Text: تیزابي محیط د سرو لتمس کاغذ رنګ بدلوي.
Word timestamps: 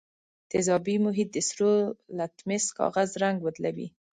تیزابي 0.51 0.95
محیط 1.05 1.29
د 1.33 1.37
سرو 1.49 1.71
لتمس 2.17 2.63
کاغذ 2.79 3.09
رنګ 3.23 3.37
بدلوي. 3.45 3.87